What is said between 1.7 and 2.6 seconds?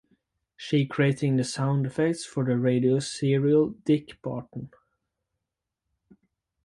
effects for the